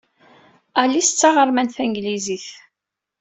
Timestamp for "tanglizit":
1.77-2.47